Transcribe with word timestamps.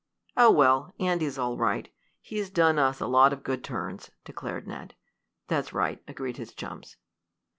"Oh 0.35 0.49
well, 0.49 0.91
Andy's 0.99 1.37
all 1.37 1.57
right. 1.57 1.87
He's 2.23 2.49
done 2.49 2.79
us 2.79 3.01
lots 3.01 3.33
of 3.33 3.43
good 3.43 3.63
turns," 3.63 4.09
declared 4.25 4.65
Ned. 4.65 4.95
"That's 5.47 5.73
right," 5.73 6.01
agreed 6.07 6.37
his 6.37 6.55
chums. 6.55 6.97